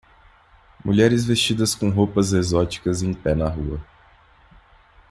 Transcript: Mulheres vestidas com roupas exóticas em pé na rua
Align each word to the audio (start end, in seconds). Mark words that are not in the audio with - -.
Mulheres 0.83 1.25
vestidas 1.25 1.75
com 1.75 1.91
roupas 1.91 2.33
exóticas 2.33 3.03
em 3.03 3.13
pé 3.13 3.35
na 3.35 3.47
rua 3.47 3.79